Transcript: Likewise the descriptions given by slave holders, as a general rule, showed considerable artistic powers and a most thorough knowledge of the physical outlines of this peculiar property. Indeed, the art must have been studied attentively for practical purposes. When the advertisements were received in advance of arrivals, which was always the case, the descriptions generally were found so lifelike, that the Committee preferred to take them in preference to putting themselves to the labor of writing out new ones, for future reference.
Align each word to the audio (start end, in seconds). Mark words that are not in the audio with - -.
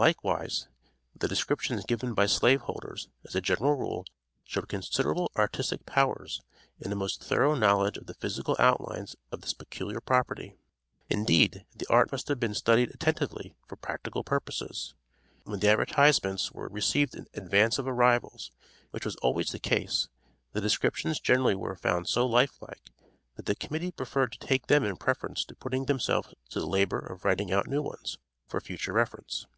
Likewise 0.00 0.68
the 1.16 1.26
descriptions 1.26 1.84
given 1.84 2.14
by 2.14 2.26
slave 2.26 2.60
holders, 2.60 3.08
as 3.24 3.34
a 3.34 3.40
general 3.40 3.74
rule, 3.74 4.04
showed 4.44 4.68
considerable 4.68 5.28
artistic 5.34 5.84
powers 5.86 6.40
and 6.80 6.92
a 6.92 6.94
most 6.94 7.20
thorough 7.24 7.56
knowledge 7.56 7.96
of 7.96 8.06
the 8.06 8.14
physical 8.14 8.54
outlines 8.60 9.16
of 9.32 9.40
this 9.40 9.52
peculiar 9.54 10.00
property. 10.00 10.54
Indeed, 11.10 11.66
the 11.74 11.86
art 11.90 12.12
must 12.12 12.28
have 12.28 12.38
been 12.38 12.54
studied 12.54 12.94
attentively 12.94 13.56
for 13.66 13.74
practical 13.74 14.22
purposes. 14.22 14.94
When 15.42 15.58
the 15.58 15.68
advertisements 15.68 16.52
were 16.52 16.68
received 16.68 17.16
in 17.16 17.26
advance 17.34 17.76
of 17.76 17.88
arrivals, 17.88 18.52
which 18.92 19.04
was 19.04 19.16
always 19.16 19.50
the 19.50 19.58
case, 19.58 20.06
the 20.52 20.60
descriptions 20.60 21.18
generally 21.18 21.56
were 21.56 21.74
found 21.74 22.08
so 22.08 22.24
lifelike, 22.24 22.92
that 23.34 23.46
the 23.46 23.56
Committee 23.56 23.90
preferred 23.90 24.30
to 24.30 24.38
take 24.38 24.68
them 24.68 24.84
in 24.84 24.96
preference 24.96 25.44
to 25.46 25.56
putting 25.56 25.86
themselves 25.86 26.32
to 26.50 26.60
the 26.60 26.68
labor 26.68 27.00
of 27.00 27.24
writing 27.24 27.50
out 27.50 27.66
new 27.66 27.82
ones, 27.82 28.16
for 28.46 28.60
future 28.60 28.92
reference. 28.92 29.48